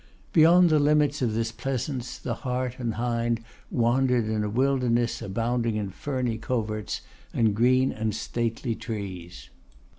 Beyond 0.33 0.71
the 0.71 0.79
limits 0.79 1.21
of 1.21 1.35
this 1.35 1.51
pleasance 1.51 2.17
the 2.17 2.33
hart 2.33 2.79
and 2.79 2.95
hind 2.95 3.39
wandered 3.69 4.25
in 4.27 4.43
a 4.43 4.49
wilderness 4.49 5.21
abounding 5.21 5.75
in 5.75 5.91
ferny 5.91 6.39
coverts 6.39 7.01
and 7.35 7.53
green 7.55 7.91
and 7.91 8.15
stately 8.15 8.73
trees. 8.73 9.51